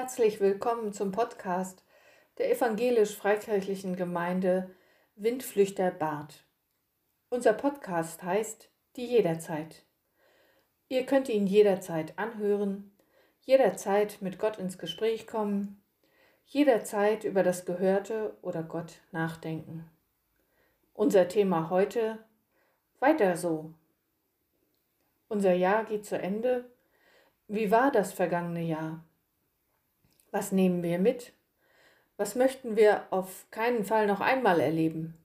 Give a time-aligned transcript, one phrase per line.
[0.00, 1.84] Herzlich willkommen zum Podcast
[2.38, 4.74] der evangelisch-freikirchlichen Gemeinde
[5.14, 6.42] Windflüchter Bad.
[7.28, 9.84] Unser Podcast heißt Die Jederzeit.
[10.88, 12.96] Ihr könnt ihn jederzeit anhören,
[13.42, 15.82] jederzeit mit Gott ins Gespräch kommen,
[16.46, 19.84] jederzeit über das Gehörte oder Gott nachdenken.
[20.94, 22.24] Unser Thema heute
[23.00, 23.74] Weiter so.
[25.28, 26.64] Unser Jahr geht zu Ende.
[27.48, 29.04] Wie war das vergangene Jahr?
[30.30, 31.32] Was nehmen wir mit?
[32.16, 35.16] Was möchten wir auf keinen Fall noch einmal erleben?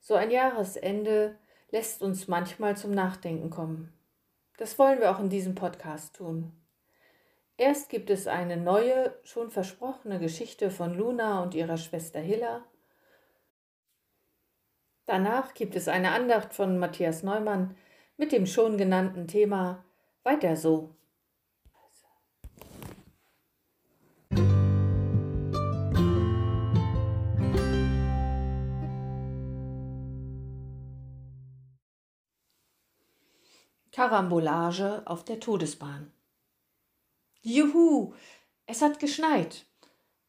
[0.00, 1.36] So ein Jahresende
[1.70, 3.92] lässt uns manchmal zum Nachdenken kommen.
[4.56, 6.52] Das wollen wir auch in diesem Podcast tun.
[7.56, 12.64] Erst gibt es eine neue, schon versprochene Geschichte von Luna und ihrer Schwester Hilla.
[15.06, 17.76] Danach gibt es eine Andacht von Matthias Neumann
[18.16, 19.84] mit dem schon genannten Thema
[20.22, 20.94] Weiter so.
[33.98, 36.12] Karambolage auf der Todesbahn.
[37.42, 38.14] Juhu,
[38.64, 39.66] es hat geschneit.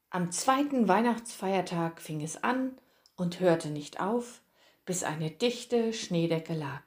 [0.09, 2.75] Am zweiten Weihnachtsfeiertag fing es an
[3.15, 4.41] und hörte nicht auf,
[4.85, 6.81] bis eine dichte Schneedecke lag.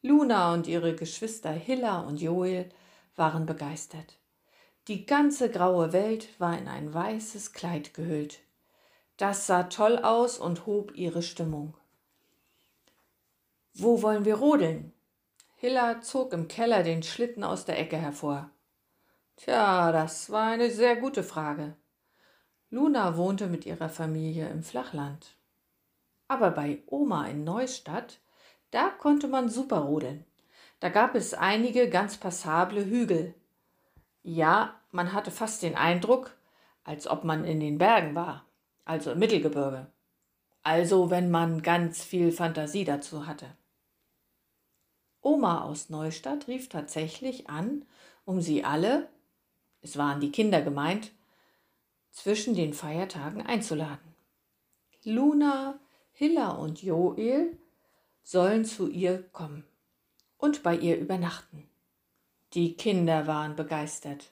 [0.00, 2.70] Luna und ihre Geschwister Hilla und Joel
[3.14, 4.18] waren begeistert.
[4.88, 8.38] Die ganze graue Welt war in ein weißes Kleid gehüllt.
[9.18, 11.76] Das sah toll aus und hob ihre Stimmung.
[13.74, 14.94] Wo wollen wir rodeln?
[15.66, 18.50] Hilla zog im Keller den Schlitten aus der Ecke hervor.
[19.34, 21.74] Tja, das war eine sehr gute Frage.
[22.70, 25.36] Luna wohnte mit ihrer Familie im Flachland.
[26.28, 28.20] Aber bei Oma in Neustadt,
[28.70, 30.24] da konnte man super rodeln.
[30.78, 33.34] Da gab es einige ganz passable Hügel.
[34.22, 36.30] Ja, man hatte fast den Eindruck,
[36.84, 38.46] als ob man in den Bergen war,
[38.84, 39.88] also im Mittelgebirge.
[40.62, 43.46] Also wenn man ganz viel Fantasie dazu hatte.
[45.26, 47.84] Oma aus Neustadt rief tatsächlich an,
[48.24, 49.08] um sie alle,
[49.82, 51.10] es waren die Kinder gemeint,
[52.12, 54.14] zwischen den Feiertagen einzuladen.
[55.02, 55.80] Luna,
[56.12, 57.58] Hilla und Joel
[58.22, 59.64] sollen zu ihr kommen
[60.38, 61.68] und bei ihr übernachten.
[62.52, 64.30] Die Kinder waren begeistert.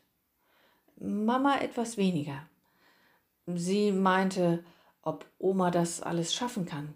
[0.94, 2.48] Mama etwas weniger.
[3.46, 4.64] Sie meinte,
[5.02, 6.94] ob Oma das alles schaffen kann.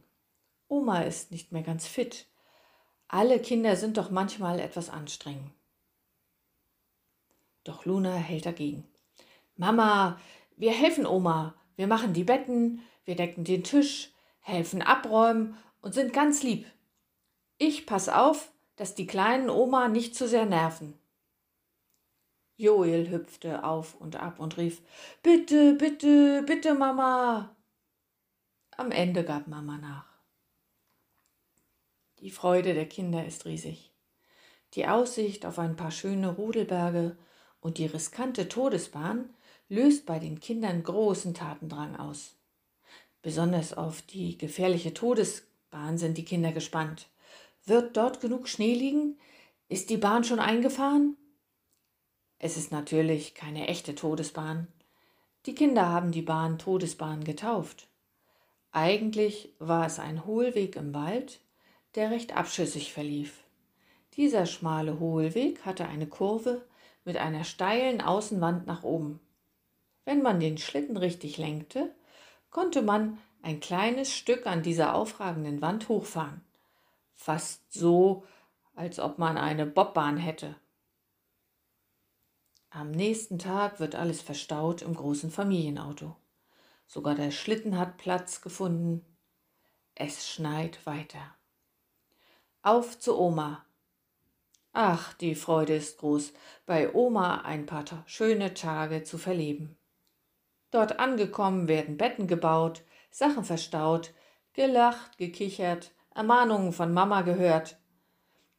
[0.69, 2.29] Oma ist nicht mehr ganz fit
[3.09, 5.51] alle Kinder sind doch manchmal etwas anstrengend.
[7.65, 8.87] Doch Luna hält dagegen.
[9.57, 10.21] Mama,
[10.57, 11.55] wir helfen Oma.
[11.77, 16.67] Wir machen die Betten, wir decken den Tisch, helfen abräumen und sind ganz lieb.
[17.57, 20.99] Ich pass auf, dass die kleinen Oma nicht zu sehr nerven.
[22.57, 24.83] Joel hüpfte auf und ab und rief
[25.23, 27.55] Bitte, bitte, bitte, Mama.
[28.77, 30.08] Am Ende gab Mama nach.
[32.21, 33.93] Die Freude der Kinder ist riesig.
[34.75, 37.17] Die Aussicht auf ein paar schöne Rudelberge
[37.61, 39.31] und die riskante Todesbahn
[39.69, 42.35] löst bei den Kindern großen Tatendrang aus.
[43.23, 47.09] Besonders auf die gefährliche Todesbahn sind die Kinder gespannt.
[47.65, 49.19] Wird dort genug Schnee liegen?
[49.69, 51.17] Ist die Bahn schon eingefahren?
[52.39, 54.69] Es ist natürlich keine echte Todesbahn.
[55.47, 57.89] Die Kinder haben die Bahn Todesbahn getauft.
[58.73, 61.41] Eigentlich war es ein Hohlweg im Wald,
[61.99, 63.43] der recht abschüssig verlief.
[64.15, 66.65] Dieser schmale Hohlweg hatte eine Kurve
[67.05, 69.19] mit einer steilen Außenwand nach oben.
[70.05, 71.93] Wenn man den Schlitten richtig lenkte,
[72.51, 76.41] konnte man ein kleines Stück an dieser aufragenden Wand hochfahren.
[77.15, 78.25] Fast so,
[78.77, 80.55] als ob man eine Bobbahn hätte.
[82.71, 86.15] Am nächsten Tag wird alles verstaut im großen Familienauto.
[86.87, 89.05] Sogar der Schlitten hat Platz gefunden.
[89.97, 91.38] Es schneit weiter.
[92.63, 93.65] Auf zu Oma.
[94.73, 96.33] Ach, die Freude ist groß,
[96.67, 99.79] bei Oma ein paar schöne Tage zu verleben.
[100.73, 104.13] Dort angekommen werden Betten gebaut, Sachen verstaut,
[104.55, 107.79] gelacht, gekichert, Ermahnungen von Mama gehört.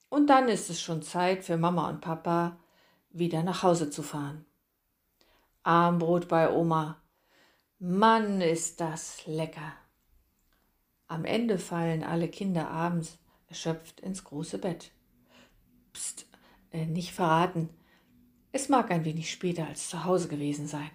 [0.07, 2.57] Und dann ist es schon Zeit für Mama und Papa,
[3.09, 4.45] wieder nach Hause zu fahren.
[5.63, 7.01] Armbrot bei Oma.
[7.79, 9.73] Mann, ist das lecker.
[11.07, 13.19] Am Ende fallen alle Kinder abends
[13.49, 14.91] erschöpft ins große Bett.
[15.93, 16.27] Psst,
[16.71, 17.69] äh, nicht verraten.
[18.51, 20.89] Es mag ein wenig später als zu Hause gewesen sein.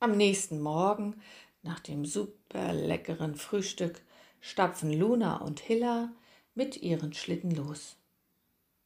[0.00, 1.20] Am nächsten Morgen,
[1.62, 4.00] nach dem super leckeren Frühstück,
[4.40, 6.12] stapfen Luna und Hilla
[6.54, 7.96] mit ihren Schlitten los.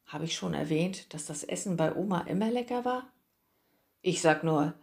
[0.05, 3.11] Habe ich schon erwähnt, dass das Essen bei Oma immer lecker war?
[4.01, 4.73] Ich sag nur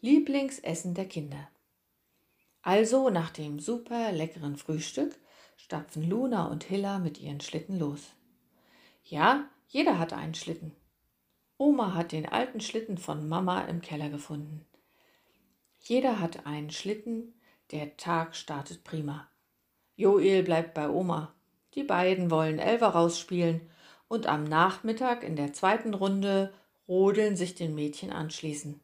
[0.00, 1.48] Lieblingsessen der Kinder.
[2.62, 5.18] Also nach dem super leckeren Frühstück
[5.56, 8.14] stapfen Luna und Hilla mit ihren Schlitten los.
[9.04, 10.72] Ja, jeder hatte einen Schlitten.
[11.56, 14.64] Oma hat den alten Schlitten von Mama im Keller gefunden.
[15.80, 17.34] Jeder hat einen Schlitten,
[17.70, 19.28] der Tag startet prima.
[19.96, 21.32] Joel bleibt bei Oma.
[21.74, 23.60] Die beiden wollen Elver rausspielen
[24.08, 26.52] und am Nachmittag in der zweiten Runde
[26.88, 28.80] rodeln sich den Mädchen anschließen.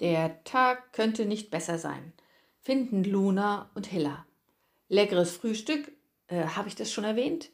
[0.00, 2.12] Der Tag könnte nicht besser sein,
[2.60, 4.26] finden Luna und Hilla.
[4.88, 5.92] Leckeres Frühstück,
[6.26, 7.50] äh, habe ich das schon erwähnt?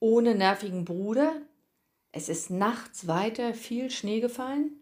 [0.00, 1.40] Ohne nervigen Bruder.
[2.12, 4.72] Es ist nachts weiter viel Schnee gefallen.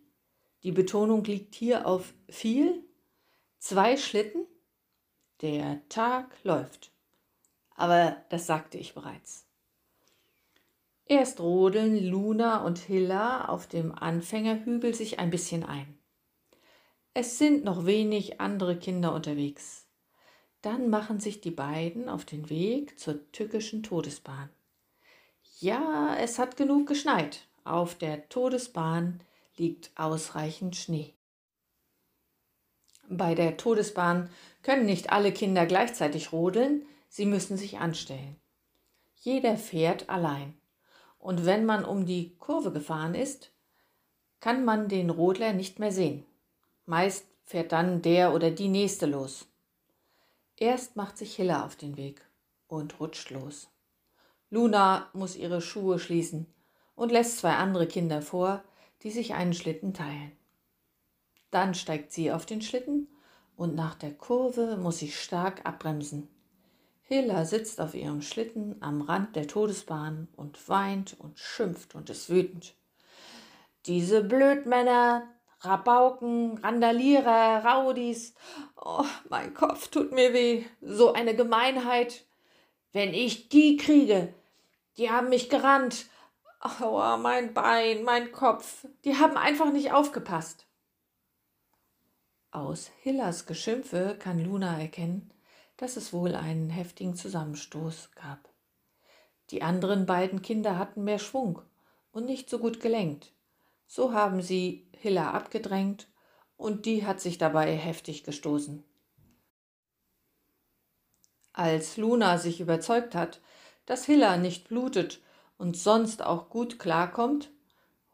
[0.62, 2.84] Die Betonung liegt hier auf viel.
[3.58, 4.46] Zwei Schlitten.
[5.40, 6.92] Der Tag läuft.
[7.74, 9.46] Aber das sagte ich bereits.
[11.06, 15.98] Erst rodeln Luna und Hilla auf dem Anfängerhügel sich ein bisschen ein.
[17.12, 19.81] Es sind noch wenig andere Kinder unterwegs.
[20.62, 24.48] Dann machen sich die beiden auf den Weg zur tückischen Todesbahn.
[25.58, 27.46] Ja, es hat genug geschneit.
[27.64, 29.20] Auf der Todesbahn
[29.56, 31.14] liegt ausreichend Schnee.
[33.08, 34.30] Bei der Todesbahn
[34.62, 38.36] können nicht alle Kinder gleichzeitig rodeln, sie müssen sich anstellen.
[39.16, 40.54] Jeder fährt allein.
[41.18, 43.52] Und wenn man um die Kurve gefahren ist,
[44.40, 46.24] kann man den Rodler nicht mehr sehen.
[46.86, 49.46] Meist fährt dann der oder die nächste los.
[50.62, 52.24] Erst macht sich Hilla auf den Weg
[52.68, 53.68] und rutscht los.
[54.48, 56.46] Luna muss ihre Schuhe schließen
[56.94, 58.62] und lässt zwei andere Kinder vor,
[59.02, 60.30] die sich einen Schlitten teilen.
[61.50, 63.08] Dann steigt sie auf den Schlitten
[63.56, 66.28] und nach der Kurve muss sie stark abbremsen.
[67.02, 72.30] Hilla sitzt auf ihrem Schlitten am Rand der Todesbahn und weint und schimpft und ist
[72.30, 72.76] wütend.
[73.86, 75.28] Diese Blödmänner,
[75.64, 78.34] Rabauken, Randalierer, Raudis.
[78.76, 80.64] Oh, mein Kopf tut mir weh.
[80.80, 82.24] So eine Gemeinheit.
[82.92, 84.34] Wenn ich die kriege,
[84.96, 86.06] die haben mich gerannt.
[86.60, 88.86] Aua, mein Bein, mein Kopf.
[89.04, 90.66] Die haben einfach nicht aufgepasst.
[92.50, 95.32] Aus Hillas Geschimpfe kann Luna erkennen,
[95.76, 98.50] dass es wohl einen heftigen Zusammenstoß gab.
[99.50, 101.62] Die anderen beiden Kinder hatten mehr Schwung
[102.12, 103.32] und nicht so gut gelenkt.
[103.94, 106.08] So haben sie Hilla abgedrängt
[106.56, 108.82] und die hat sich dabei heftig gestoßen.
[111.52, 113.42] Als Luna sich überzeugt hat,
[113.84, 115.20] dass Hilla nicht blutet
[115.58, 117.50] und sonst auch gut klarkommt,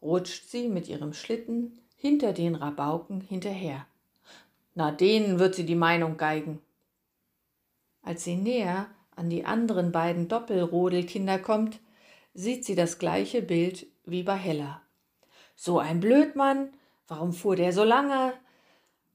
[0.03, 3.87] rutscht sie mit ihrem Schlitten hinter den Rabauken hinterher.
[4.75, 6.61] Na, denen wird sie die Meinung geigen.
[8.03, 11.79] Als sie näher an die anderen beiden Doppelrodelkinder kommt,
[12.35, 14.83] sieht sie das gleiche Bild wie bei Hella.
[15.61, 16.73] So ein Blödmann,
[17.09, 18.33] warum fuhr der so lange?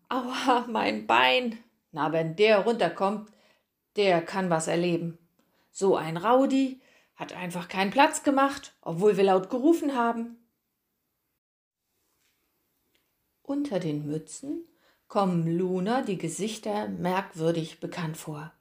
[0.10, 1.58] Aua, mein Bein.
[1.94, 3.32] Na, wenn der runterkommt,
[3.96, 5.18] der kann was erleben.
[5.72, 6.82] So ein Raudi
[7.16, 10.36] hat einfach keinen Platz gemacht, obwohl wir laut gerufen haben.
[13.42, 14.68] Unter den Mützen
[15.08, 18.52] kommen Luna die Gesichter merkwürdig bekannt vor.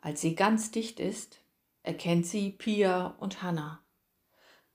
[0.00, 1.40] Als sie ganz dicht ist,
[1.82, 3.81] erkennt sie Pia und Hannah.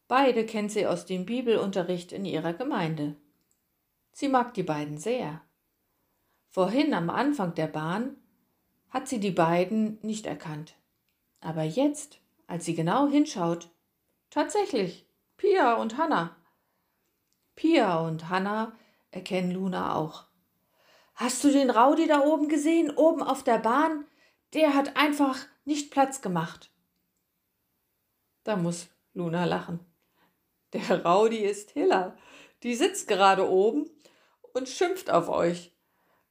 [0.08, 3.16] Beide kennt sie aus dem Bibelunterricht in ihrer Gemeinde.
[4.12, 5.42] Sie mag die beiden sehr.
[6.48, 8.16] Vorhin am Anfang der Bahn
[8.90, 10.76] hat sie die beiden nicht erkannt.
[11.42, 13.70] Aber jetzt, als sie genau hinschaut,
[14.30, 16.36] tatsächlich, Pia und Hannah.
[17.56, 18.74] Pia und Hannah
[19.12, 20.26] erkennen Luna auch.
[21.16, 24.06] Hast du den Raudi da oben gesehen, oben auf der Bahn?
[24.54, 26.72] Der hat einfach nicht Platz gemacht.
[28.44, 29.80] Da muss Luna lachen.
[30.74, 32.18] Der Raudi ist Hilla.
[32.64, 33.90] Die sitzt gerade oben
[34.54, 35.74] und schimpft auf euch,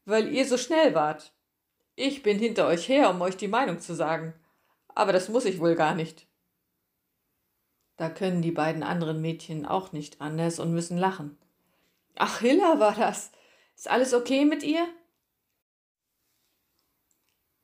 [0.05, 1.33] weil ihr so schnell wart.
[1.95, 4.35] Ich bin hinter euch her, um euch die Meinung zu sagen.
[4.89, 6.27] Aber das muss ich wohl gar nicht.
[7.97, 11.39] Da können die beiden anderen Mädchen auch nicht anders und müssen lachen.
[12.15, 13.31] Ach, Hilla war das.
[13.75, 14.87] Ist alles okay mit ihr?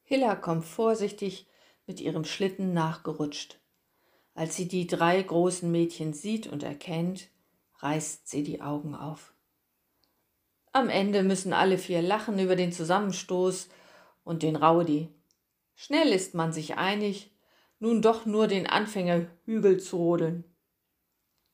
[0.02, 1.47] Hilla kommt vorsichtig
[1.87, 3.62] mit ihrem Schlitten nachgerutscht.
[4.34, 7.28] Als sie die drei großen Mädchen sieht und erkennt,
[7.78, 9.34] reißt sie die Augen auf.
[10.72, 13.68] Am Ende müssen alle vier lachen über den Zusammenstoß
[14.24, 15.08] und den Raudi.
[15.74, 17.30] Schnell ist man sich einig,
[17.78, 20.44] nun doch nur den Anfängerhügel zu rodeln.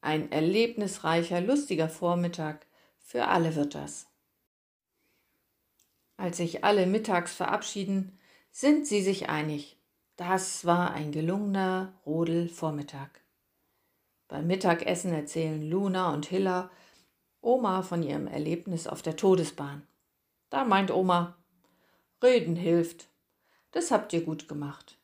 [0.01, 2.67] Ein erlebnisreicher, lustiger Vormittag
[2.99, 4.07] für alle wird das.
[6.17, 8.19] Als sich alle mittags verabschieden,
[8.51, 9.78] sind sie sich einig.
[10.19, 13.09] Das war ein gelungener Rodelvormittag.
[14.27, 16.73] Beim Mittagessen erzählen Luna und Hilla
[17.41, 19.87] Oma von ihrem Erlebnis auf der Todesbahn.
[20.51, 21.37] Da meint Oma,
[22.21, 23.07] Reden hilft.
[23.71, 24.99] Das habt ihr gut gemacht.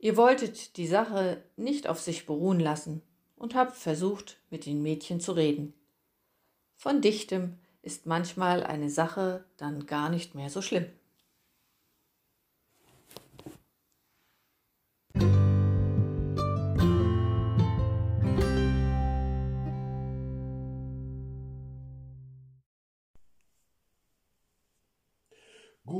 [0.00, 3.02] Ihr wolltet die Sache nicht auf sich beruhen lassen
[3.36, 5.72] und habt versucht, mit den Mädchen zu reden.
[6.74, 10.86] Von Dichtem ist manchmal eine Sache dann gar nicht mehr so schlimm.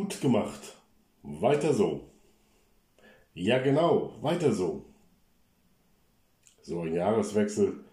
[0.08, 0.74] Gut gemacht.
[1.22, 2.08] Weiter so.
[3.34, 4.86] Ja genau, weiter so.
[6.62, 7.84] So ein Jahreswechsel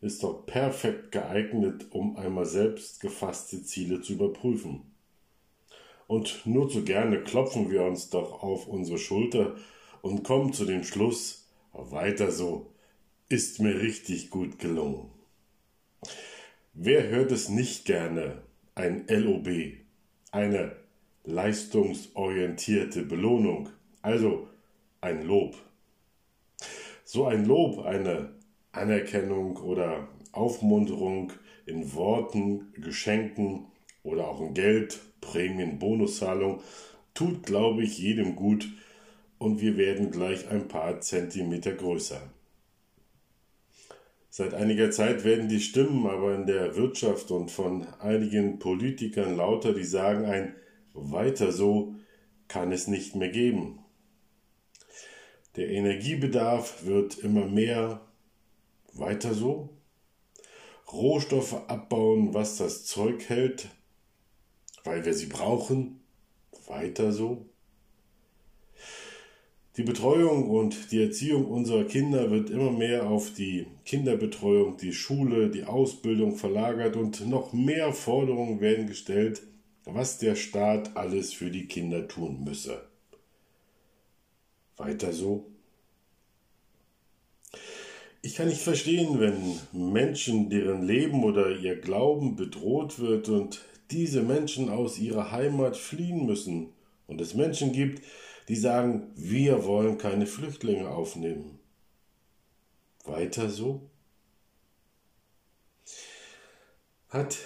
[0.00, 4.82] ist doch perfekt geeignet, um einmal selbst gefasste Ziele zu überprüfen.
[6.06, 9.56] Und nur zu gerne klopfen wir uns doch auf unsere Schulter
[10.00, 12.70] und kommen zu dem Schluss, weiter so,
[13.28, 15.10] ist mir richtig gut gelungen.
[16.72, 18.42] Wer hört es nicht gerne,
[18.76, 19.48] ein LOB,
[20.30, 20.83] eine
[21.24, 23.70] leistungsorientierte Belohnung,
[24.02, 24.48] also
[25.00, 25.56] ein Lob.
[27.04, 28.30] So ein Lob, eine
[28.72, 31.32] Anerkennung oder Aufmunterung
[31.66, 33.66] in Worten, Geschenken
[34.02, 36.60] oder auch in Geld, Prämien, Bonuszahlung
[37.14, 38.68] tut, glaube ich, jedem gut
[39.38, 42.20] und wir werden gleich ein paar Zentimeter größer.
[44.28, 49.72] Seit einiger Zeit werden die Stimmen aber in der Wirtschaft und von einigen Politikern lauter,
[49.72, 50.56] die sagen, ein
[50.94, 51.94] weiter so
[52.48, 53.80] kann es nicht mehr geben.
[55.56, 58.00] Der Energiebedarf wird immer mehr
[58.94, 59.70] weiter so.
[60.92, 63.68] Rohstoffe abbauen, was das Zeug hält,
[64.84, 66.00] weil wir sie brauchen.
[66.66, 67.46] Weiter so.
[69.76, 75.50] Die Betreuung und die Erziehung unserer Kinder wird immer mehr auf die Kinderbetreuung, die Schule,
[75.50, 79.42] die Ausbildung verlagert und noch mehr Forderungen werden gestellt,
[79.84, 82.82] was der Staat alles für die Kinder tun müsse.
[84.76, 85.46] Weiter so.
[88.22, 94.22] Ich kann nicht verstehen, wenn Menschen, deren Leben oder ihr Glauben bedroht wird und diese
[94.22, 96.72] Menschen aus ihrer Heimat fliehen müssen
[97.06, 98.02] und es Menschen gibt,
[98.48, 101.58] die sagen, wir wollen keine Flüchtlinge aufnehmen.
[103.04, 103.82] Weiter so?
[107.10, 107.36] Hat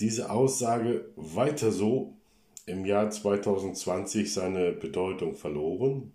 [0.00, 2.14] diese Aussage weiter so
[2.66, 6.12] im Jahr 2020 seine Bedeutung verloren?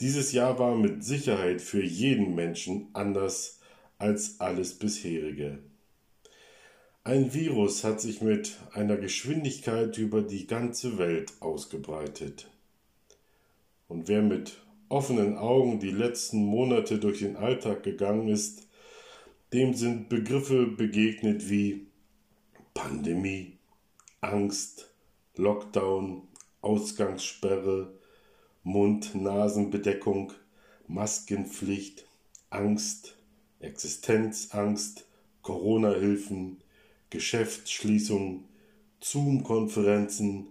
[0.00, 3.60] Dieses Jahr war mit Sicherheit für jeden Menschen anders
[3.98, 5.58] als alles bisherige.
[7.04, 12.48] Ein Virus hat sich mit einer Geschwindigkeit über die ganze Welt ausgebreitet.
[13.88, 18.68] Und wer mit offenen Augen die letzten Monate durch den Alltag gegangen ist,
[19.52, 21.86] dem sind Begriffe begegnet wie
[22.74, 23.58] Pandemie,
[24.20, 24.92] Angst,
[25.36, 26.28] Lockdown,
[26.60, 27.92] Ausgangssperre,
[28.62, 30.32] Mund-Nasen-Bedeckung,
[30.86, 32.06] Maskenpflicht,
[32.50, 33.16] Angst,
[33.60, 35.06] Existenzangst,
[35.42, 36.58] Corona-Hilfen,
[37.10, 38.44] Geschäftsschließung,
[39.00, 40.48] Zoom-Konferenzen,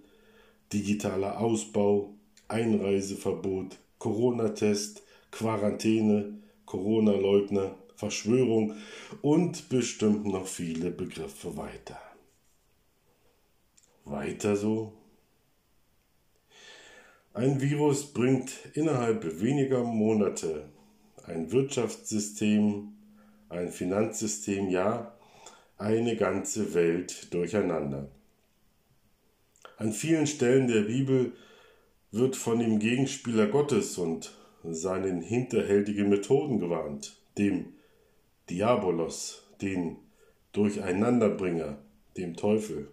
[0.73, 2.13] digitaler Ausbau,
[2.47, 6.33] Einreiseverbot, Corona-Test, Quarantäne,
[6.65, 8.75] Corona-Leugner, Verschwörung
[9.21, 12.10] und bestimmt noch viele Begriffe weiter.
[14.11, 14.93] Weiter so
[17.33, 20.65] ein Virus bringt innerhalb weniger Monate
[21.23, 22.89] ein Wirtschaftssystem,
[23.47, 25.15] ein Finanzsystem, ja,
[25.77, 28.09] eine ganze Welt durcheinander.
[29.77, 31.31] An vielen Stellen der Bibel
[32.11, 37.73] wird von dem Gegenspieler Gottes und seinen hinterhältigen Methoden gewarnt, dem
[38.49, 39.95] Diabolos, den
[40.51, 41.77] Durcheinanderbringer,
[42.17, 42.89] dem Teufel.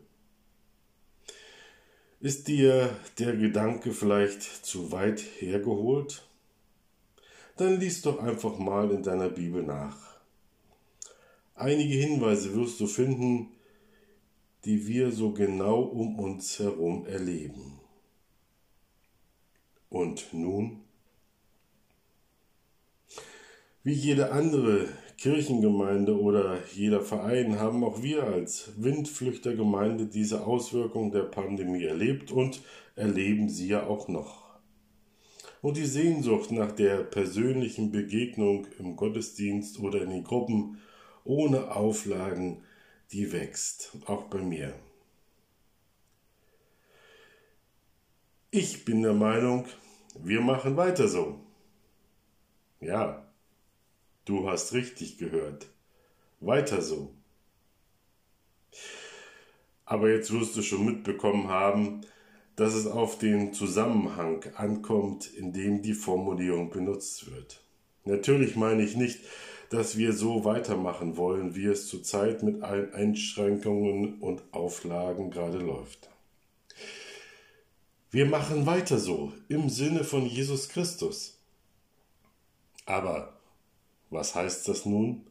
[2.20, 6.26] Ist dir der Gedanke vielleicht zu weit hergeholt?
[7.56, 10.16] Dann lies doch einfach mal in deiner Bibel nach.
[11.54, 13.52] Einige Hinweise wirst du finden,
[14.64, 17.78] die wir so genau um uns herum erleben.
[19.88, 20.80] Und nun?
[23.84, 31.24] Wie jede andere Kirchengemeinde oder jeder Verein haben auch wir als Windflüchtergemeinde diese Auswirkungen der
[31.24, 32.62] Pandemie erlebt und
[32.94, 34.46] erleben sie ja auch noch.
[35.60, 40.78] Und die Sehnsucht nach der persönlichen Begegnung im Gottesdienst oder in den Gruppen
[41.24, 42.62] ohne Auflagen,
[43.10, 44.72] die wächst, auch bei mir.
[48.52, 49.66] Ich bin der Meinung,
[50.22, 51.40] wir machen weiter so.
[52.80, 53.27] Ja,
[54.28, 55.66] du hast richtig gehört.
[56.40, 57.14] Weiter so.
[59.84, 62.02] Aber jetzt wirst du schon mitbekommen haben,
[62.56, 67.62] dass es auf den Zusammenhang ankommt, in dem die Formulierung benutzt wird.
[68.04, 69.20] Natürlich meine ich nicht,
[69.70, 76.10] dass wir so weitermachen wollen, wie es zurzeit mit allen Einschränkungen und Auflagen gerade läuft.
[78.10, 81.38] Wir machen weiter so im Sinne von Jesus Christus.
[82.86, 83.37] Aber
[84.10, 85.26] was heißt das nun?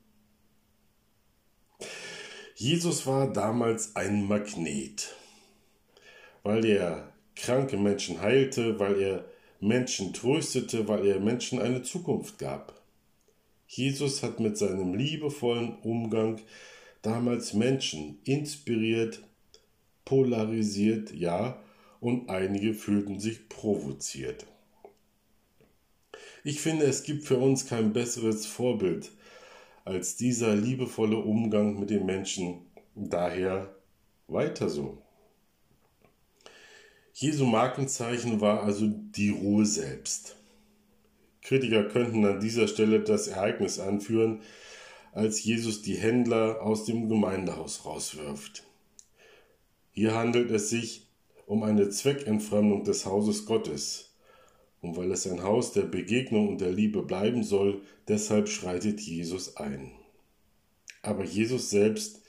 [2.55, 5.15] Jesus war damals ein Magnet,
[6.43, 9.25] weil er kranke Menschen heilte, weil er
[9.60, 12.81] Menschen tröstete, weil er Menschen eine Zukunft gab.
[13.67, 16.39] Jesus hat mit seinem liebevollen Umgang
[17.01, 19.22] damals Menschen inspiriert,
[20.05, 21.62] polarisiert, ja,
[22.00, 24.46] und einige fühlten sich provoziert.
[26.48, 29.12] Ich finde, es gibt für uns kein besseres Vorbild
[29.84, 32.62] als dieser liebevolle Umgang mit den Menschen.
[32.96, 33.75] Daher
[34.30, 35.01] weiter so.
[37.12, 40.38] Jesu Markenzeichen war also die Ruhe selbst.
[41.42, 44.39] Kritiker könnten an dieser Stelle das Ereignis anführen,
[45.12, 48.63] als Jesus die Händler aus dem Gemeindehaus rauswirft.
[49.92, 51.10] Hier handelt es sich
[51.46, 54.06] um eine Zweckentfremdung des Hauses Gottes.
[54.81, 59.57] Und weil es ein Haus der Begegnung und der Liebe bleiben soll, deshalb schreitet Jesus
[59.57, 59.91] ein.
[61.01, 62.22] Aber Jesus selbst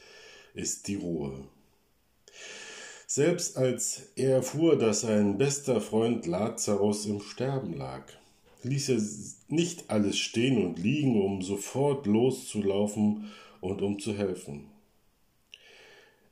[0.55, 1.45] ist die Ruhe.
[3.07, 8.05] Selbst als er erfuhr, dass sein bester Freund Lazarus im Sterben lag,
[8.63, 9.01] ließ er
[9.49, 14.67] nicht alles stehen und liegen, um sofort loszulaufen und um zu helfen.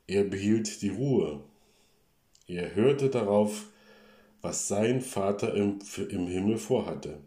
[0.05, 1.41] Er behielt die Ruhe.
[2.47, 3.65] Er hörte darauf,
[4.41, 5.79] was sein Vater im,
[6.09, 7.19] im Himmel vorhatte,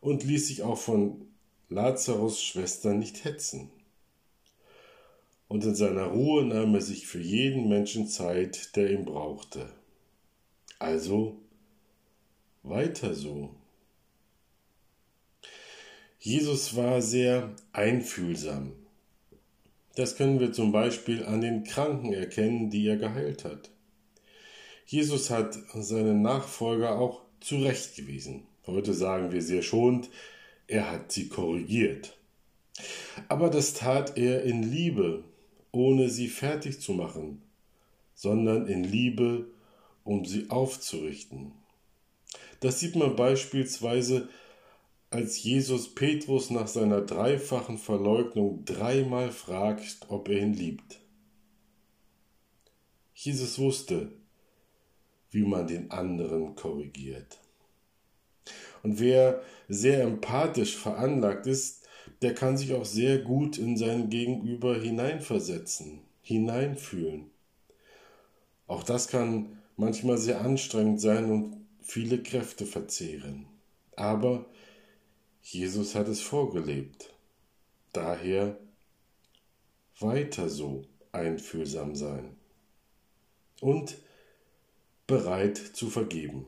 [0.00, 1.28] und ließ sich auch von
[1.68, 3.70] Lazarus Schwester nicht hetzen.
[5.48, 9.68] Und in seiner Ruhe nahm er sich für jeden Menschen Zeit, der ihn brauchte.
[10.78, 11.36] Also
[12.62, 13.54] weiter so.
[16.18, 18.72] Jesus war sehr einfühlsam.
[19.96, 23.70] Das können wir zum Beispiel an den Kranken erkennen, die er geheilt hat.
[24.86, 28.46] Jesus hat seine Nachfolger auch zurechtgewiesen.
[28.66, 30.10] Heute sagen wir sehr schonend,
[30.66, 32.16] er hat sie korrigiert.
[33.28, 35.24] Aber das tat er in Liebe,
[35.72, 37.42] ohne sie fertig zu machen,
[38.14, 39.46] sondern in Liebe,
[40.04, 41.52] um sie aufzurichten.
[42.60, 44.28] Das sieht man beispielsweise
[45.10, 51.00] als Jesus Petrus nach seiner dreifachen Verleugnung dreimal fragt, ob er ihn liebt.
[53.14, 54.10] Jesus wusste,
[55.34, 57.40] wie man den anderen korrigiert.
[58.84, 61.88] Und wer sehr empathisch veranlagt ist,
[62.22, 67.32] der kann sich auch sehr gut in sein Gegenüber hineinversetzen, hineinfühlen.
[68.68, 73.46] Auch das kann manchmal sehr anstrengend sein und viele Kräfte verzehren.
[73.96, 74.46] Aber
[75.42, 77.12] Jesus hat es vorgelebt.
[77.92, 78.56] Daher
[79.98, 82.36] weiter so einfühlsam sein
[83.60, 83.96] und
[85.06, 86.46] bereit zu vergeben.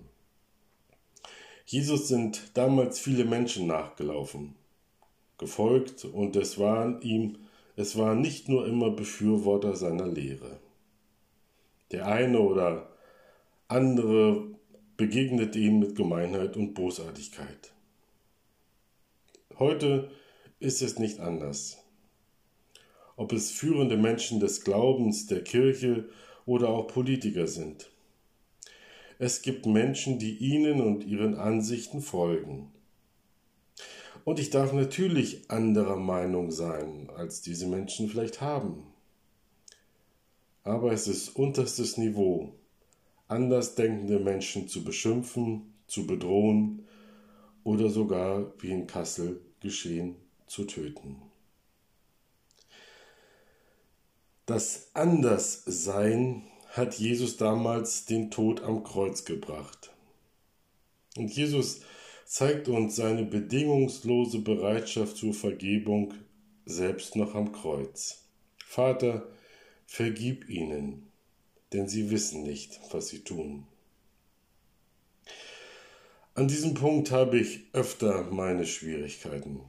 [1.67, 4.55] Jesus sind damals viele Menschen nachgelaufen,
[5.37, 7.39] gefolgt und es waren ihm,
[7.75, 10.61] es waren nicht nur immer Befürworter seiner Lehre.
[11.91, 12.89] Der eine oder
[13.69, 14.47] andere
[14.97, 17.73] begegnete ihm mit Gemeinheit und Bosartigkeit.
[19.59, 20.11] Heute
[20.61, 21.83] ist es nicht anders.
[23.17, 26.09] Ob es führende Menschen des Glaubens, der Kirche
[26.45, 27.91] oder auch Politiker sind.
[29.19, 32.71] Es gibt Menschen, die ihnen und ihren Ansichten folgen.
[34.25, 38.83] Und ich darf natürlich anderer Meinung sein, als diese Menschen vielleicht haben.
[40.65, 42.53] Aber es ist unterstes Niveau,
[43.29, 46.85] andersdenkende Menschen zu beschimpfen, zu bedrohen
[47.65, 51.23] oder sogar, wie in Kassel, geschehen, zu töten.
[54.45, 56.43] Das Anderssein
[56.77, 59.91] hat Jesus damals den Tod am Kreuz gebracht.
[61.17, 61.81] Und Jesus
[62.27, 66.13] zeigt uns seine bedingungslose Bereitschaft zur Vergebung
[66.67, 68.25] selbst noch am Kreuz.
[68.59, 69.27] Vater,
[69.87, 71.11] vergib ihnen,
[71.73, 73.67] denn sie wissen nicht, was sie tun.
[76.35, 79.61] An diesem Punkt habe ich öfter meine Schwierigkeiten.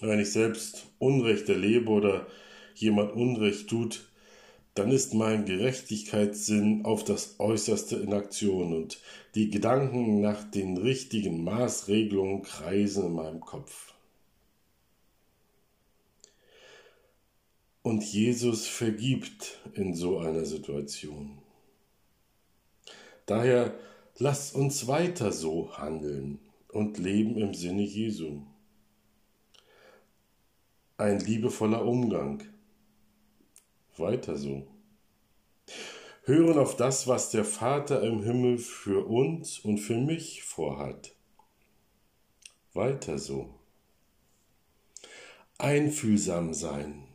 [0.00, 2.26] Wenn ich selbst Unrecht erlebe oder
[2.74, 4.09] jemand Unrecht tut,
[4.80, 8.98] dann ist mein Gerechtigkeitssinn auf das Äußerste in Aktion und
[9.34, 13.92] die Gedanken nach den richtigen Maßregelungen kreisen in meinem Kopf.
[17.82, 21.36] Und Jesus vergibt in so einer Situation.
[23.26, 23.78] Daher
[24.16, 26.38] lasst uns weiter so handeln
[26.68, 28.40] und leben im Sinne Jesu.
[30.96, 32.42] Ein liebevoller Umgang
[34.00, 34.66] weiter so.
[36.24, 41.14] Hören auf das, was der Vater im Himmel für uns und für mich vorhat.
[42.72, 43.54] Weiter so.
[45.58, 47.08] Einfühlsam sein.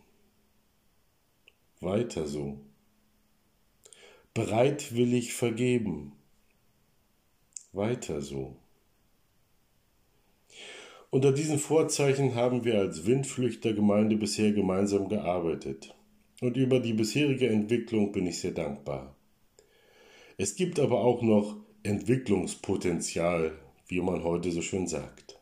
[1.80, 2.60] Weiter so.
[4.34, 6.12] Bereitwillig vergeben.
[7.72, 8.58] Weiter so.
[11.10, 15.95] Unter diesen Vorzeichen haben wir als Windflüchtergemeinde bisher gemeinsam gearbeitet
[16.42, 19.16] und über die bisherige Entwicklung bin ich sehr dankbar.
[20.38, 23.54] Es gibt aber auch noch Entwicklungspotenzial,
[23.88, 25.40] wie man heute so schön sagt.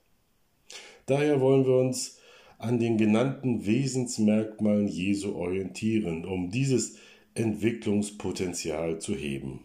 [1.06, 2.20] Daher wollen wir uns
[2.58, 6.98] an den genannten Wesensmerkmalen Jesu orientieren, um dieses
[7.34, 9.60] Entwicklungspotenzial zu heben.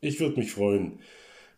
[0.00, 1.00] Ich würde mich freuen,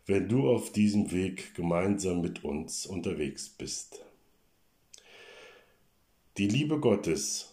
[0.05, 4.03] wenn du auf diesem Weg gemeinsam mit uns unterwegs bist.
[6.37, 7.50] Die Liebe Gottes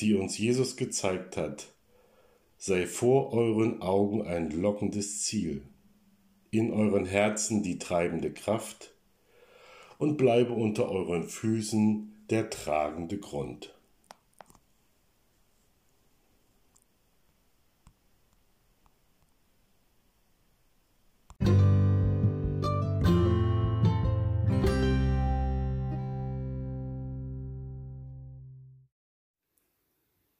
[0.00, 1.72] die uns Jesus gezeigt hat,
[2.56, 5.62] sei vor euren Augen ein lockendes Ziel,
[6.50, 8.94] in euren Herzen die treibende Kraft
[9.98, 13.77] und bleibe unter euren Füßen der tragende Grund.